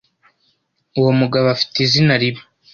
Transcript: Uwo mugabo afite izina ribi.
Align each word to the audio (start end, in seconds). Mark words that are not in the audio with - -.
Uwo 0.99 1.11
mugabo 1.19 1.45
afite 1.55 1.77
izina 1.85 2.13
ribi. 2.21 2.41